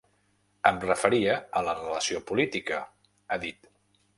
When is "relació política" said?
1.81-2.81